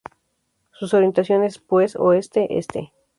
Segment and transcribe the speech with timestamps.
[0.71, 2.91] Su orientación es, pues, Oeste-Este.